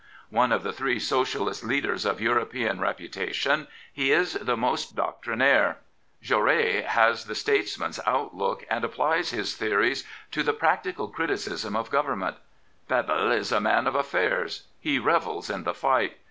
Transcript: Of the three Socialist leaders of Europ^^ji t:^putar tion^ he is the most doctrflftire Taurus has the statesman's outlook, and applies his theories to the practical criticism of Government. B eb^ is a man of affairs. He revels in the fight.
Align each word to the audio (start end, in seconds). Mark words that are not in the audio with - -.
Of 0.33 0.63
the 0.63 0.73
three 0.73 0.97
Socialist 0.97 1.63
leaders 1.63 2.05
of 2.05 2.17
Europ^^ji 2.17 2.73
t:^putar 2.75 3.29
tion^ 3.29 3.67
he 3.93 4.11
is 4.11 4.33
the 4.33 4.57
most 4.57 4.95
doctrflftire 4.95 5.75
Taurus 6.27 6.85
has 6.85 7.25
the 7.25 7.35
statesman's 7.35 7.99
outlook, 8.07 8.65
and 8.67 8.83
applies 8.83 9.29
his 9.29 9.55
theories 9.55 10.03
to 10.31 10.41
the 10.41 10.53
practical 10.53 11.07
criticism 11.07 11.75
of 11.75 11.91
Government. 11.91 12.37
B 12.87 12.95
eb^ 12.95 13.37
is 13.37 13.51
a 13.51 13.61
man 13.61 13.85
of 13.85 13.93
affairs. 13.93 14.63
He 14.79 14.97
revels 14.97 15.51
in 15.51 15.65
the 15.65 15.73
fight. 15.75 16.17